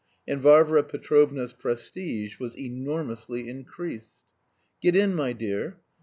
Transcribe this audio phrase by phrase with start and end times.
[0.27, 4.23] And Varvara Petrovna's prestige was enormously increased.
[4.81, 5.77] "Get in, my dear."